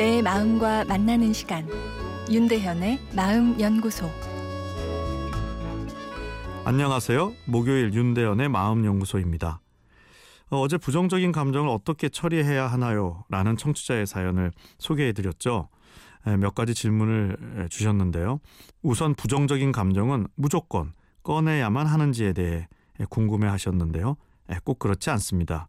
내 0.00 0.22
마음과 0.22 0.86
만나는 0.86 1.34
시간 1.34 1.68
윤대현의 2.30 3.00
마음 3.14 3.60
연구소 3.60 4.08
안녕하세요. 6.64 7.34
목요일 7.44 7.92
윤대현의 7.92 8.48
마음 8.48 8.86
연구소입니다. 8.86 9.60
어, 10.48 10.58
어제 10.58 10.78
부정적인 10.78 11.32
감정을 11.32 11.68
어떻게 11.68 12.08
처리해야 12.08 12.66
하나요? 12.66 13.24
라는 13.28 13.58
청취자의 13.58 14.06
사연을 14.06 14.52
소개해 14.78 15.12
드렸죠. 15.12 15.68
몇 16.24 16.54
가지 16.54 16.72
질문을 16.72 17.68
주셨는데요. 17.68 18.40
우선 18.80 19.14
부정적인 19.14 19.70
감정은 19.70 20.28
무조건 20.34 20.94
꺼내야만 21.24 21.86
하는지에 21.86 22.32
대해 22.32 22.68
궁금해 23.10 23.48
하셨는데요. 23.48 24.16
꼭 24.64 24.78
그렇지 24.78 25.10
않습니다. 25.10 25.68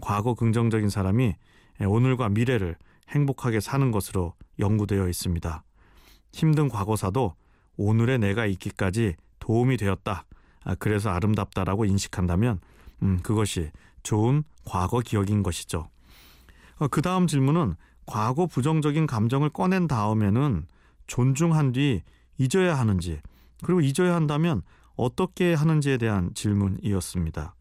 과거 0.00 0.34
긍정적인 0.34 0.88
사람이 0.88 1.36
오늘과 1.80 2.30
미래를 2.30 2.74
행복하게 3.08 3.60
사는 3.60 3.90
것으로 3.90 4.34
연구되어 4.58 5.08
있습니다. 5.08 5.62
힘든 6.32 6.68
과거사도 6.68 7.34
오늘의 7.76 8.18
내가 8.18 8.46
있기까지 8.46 9.16
도움이 9.38 9.76
되었다. 9.76 10.24
아, 10.64 10.74
그래서 10.76 11.10
아름답다라고 11.10 11.84
인식한다면 11.84 12.60
음, 13.02 13.20
그것이 13.22 13.70
좋은 14.02 14.44
과거 14.64 15.00
기억인 15.00 15.42
것이죠. 15.42 15.88
어, 16.78 16.88
그 16.88 17.02
다음 17.02 17.26
질문은 17.26 17.74
과거 18.06 18.46
부정적인 18.46 19.06
감정을 19.06 19.50
꺼낸 19.50 19.86
다음에는 19.86 20.66
존중한 21.06 21.72
뒤 21.72 22.02
잊어야 22.38 22.78
하는지 22.78 23.20
그리고 23.62 23.80
잊어야 23.80 24.14
한다면 24.14 24.62
어떻게 24.96 25.54
하는지에 25.54 25.98
대한 25.98 26.32
질문이었습니다. 26.34 27.54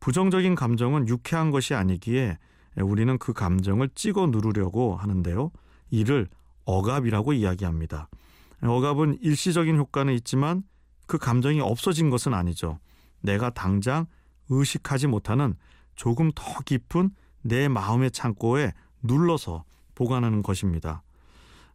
부정적인 0.00 0.54
감정은 0.54 1.08
유쾌한 1.08 1.50
것이 1.50 1.74
아니기에 1.74 2.38
우리는 2.82 3.18
그 3.18 3.32
감정을 3.32 3.90
찍어 3.94 4.26
누르려고 4.26 4.96
하는데요. 4.96 5.50
이를 5.90 6.28
억압이라고 6.64 7.32
이야기합니다. 7.32 8.08
억압은 8.62 9.18
일시적인 9.20 9.76
효과는 9.76 10.14
있지만 10.14 10.62
그 11.06 11.18
감정이 11.18 11.60
없어진 11.60 12.10
것은 12.10 12.34
아니죠. 12.34 12.78
내가 13.20 13.50
당장 13.50 14.06
의식하지 14.48 15.06
못하는 15.06 15.54
조금 15.94 16.30
더 16.34 16.42
깊은 16.64 17.10
내 17.42 17.68
마음의 17.68 18.10
창고에 18.10 18.72
눌러서 19.02 19.64
보관하는 19.94 20.42
것입니다. 20.42 21.02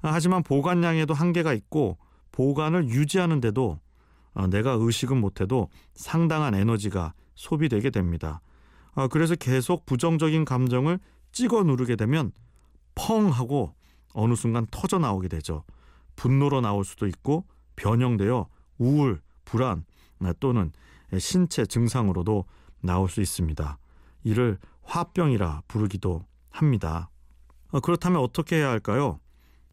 하지만 0.02 0.44
보관량에도 0.44 1.14
한계가 1.14 1.54
있고 1.54 1.98
보관을 2.32 2.90
유지하는데도 2.90 3.80
어, 4.34 4.48
내가 4.48 4.72
의식은 4.80 5.20
못해도 5.20 5.70
상당한 5.94 6.54
에너지가 6.56 7.14
소비되게 7.36 7.90
됩니다. 7.90 8.42
아, 8.94 9.08
그래서 9.08 9.36
계속 9.36 9.86
부정적인 9.86 10.45
감정을 10.45 11.00
찍어 11.31 11.64
누르게 11.64 11.95
되면 11.95 12.31
펑 12.95 13.30
하고 13.30 13.73
어느 14.14 14.36
순간 14.36 14.67
터져 14.70 15.00
나오게 15.00 15.28
되죠. 15.28 15.64
분노로 16.16 16.61
나올 16.61 16.84
수도 16.84 17.08
있고 17.08 17.45
변형되어 17.75 18.47
우울, 18.78 19.22
불안 19.45 19.86
아, 20.19 20.34
또는 20.39 20.72
신체 21.17 21.66
증상으로도 21.66 22.45
나올 22.81 23.09
수 23.09 23.22
있습니다. 23.22 23.78
이를 24.23 24.58
화병이라 24.84 25.64
부르기도 25.67 26.25
합니다. 26.50 27.09
아, 27.72 27.80
그렇다면 27.80 28.22
어떻게 28.22 28.58
해야 28.58 28.69
할까요? 28.69 29.19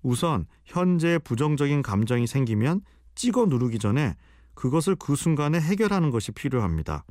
우선 0.02 0.46
현재 0.64 1.18
부정적인 1.18 1.82
감정이 1.82 2.26
생기면 2.26 2.82
찍어 3.14 3.46
누르기 3.46 3.78
전에 3.78 4.14
그것을 4.54 4.96
그 4.96 5.16
순간에 5.16 5.60
해결하는 5.60 6.10
것이 6.10 6.32
필요합니다. 6.32 7.04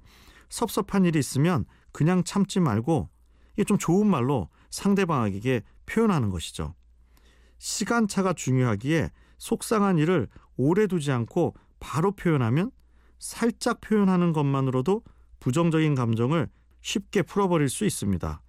섭섭한 0.49 1.05
일이 1.05 1.19
있으면 1.19 1.65
그냥 1.91 2.23
참지 2.23 2.59
말고 2.59 3.09
이게 3.53 3.63
좀 3.63 3.77
좋은 3.77 4.07
말로 4.07 4.49
상대방에게 4.69 5.63
표현하는 5.85 6.29
것이죠. 6.29 6.75
시간차가 7.57 8.33
중요하기에 8.33 9.09
속상한 9.37 9.97
일을 9.97 10.27
오래 10.57 10.87
두지 10.87 11.11
않고 11.11 11.55
바로 11.79 12.11
표현하면 12.11 12.71
살짝 13.19 13.81
표현하는 13.81 14.33
것만으로도 14.33 15.03
부정적인 15.39 15.95
감정을 15.95 16.49
쉽게 16.81 17.23
풀어버릴 17.23 17.69
수 17.69 17.85
있습니다. 17.85 18.41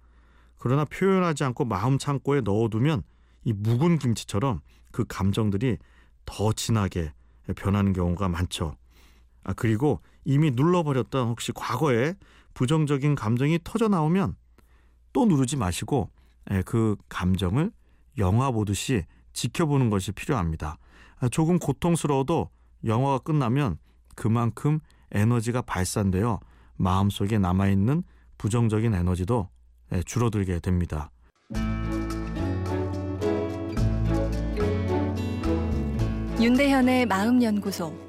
그러나 0.57 0.85
표현하지 0.85 1.43
않고 1.45 1.65
마음 1.65 1.97
창고에 1.97 2.41
넣어두면 2.41 3.03
이 3.45 3.53
묵은 3.53 3.99
김치처럼 3.99 4.61
그 4.91 5.05
감정들이 5.07 5.77
더 6.25 6.53
진하게 6.53 7.13
변하는 7.55 7.93
경우가 7.93 8.29
많죠. 8.29 8.75
아, 9.43 9.53
그리고 9.53 10.01
이미 10.29 10.51
눌러버렸던 10.51 11.27
혹시 11.27 11.51
과거에 11.51 12.13
부정적인 12.53 13.15
감정이 13.15 13.57
터져 13.63 13.87
나오면 13.87 14.35
또 15.11 15.25
누르지 15.25 15.57
마시고 15.57 16.11
예, 16.51 16.61
그 16.61 16.95
감정을 17.09 17.71
영화 18.19 18.51
보듯이 18.51 19.05
지켜보는 19.33 19.89
것이 19.89 20.11
필요합니다. 20.11 20.77
아, 21.17 21.29
조금 21.29 21.57
고통스러워도 21.57 22.51
영화가 22.85 23.19
끝나면 23.19 23.79
그만큼 24.15 24.81
에너지가 25.13 25.63
발산되어 25.63 26.39
마음속에 26.75 27.39
남아있는 27.39 28.03
부정적인 28.37 28.93
에너지도 28.93 29.49
예, 29.93 30.03
줄어들게 30.03 30.59
됩니다. 30.59 31.09
윤대현의 36.39 37.07
마음연구소 37.07 38.08